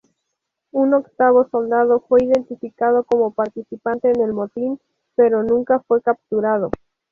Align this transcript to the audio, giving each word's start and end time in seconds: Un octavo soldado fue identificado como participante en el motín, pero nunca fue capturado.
Un 0.71 0.95
octavo 0.95 1.47
soldado 1.51 2.03
fue 2.09 2.23
identificado 2.23 3.03
como 3.03 3.35
participante 3.35 4.09
en 4.09 4.19
el 4.19 4.33
motín, 4.33 4.79
pero 5.13 5.43
nunca 5.43 5.79
fue 5.81 6.01
capturado. 6.01 6.71